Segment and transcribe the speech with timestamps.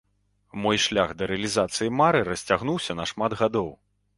[0.63, 3.69] Мой шлях да рэалізацыі мары расцягнуўся на шмат гадоў.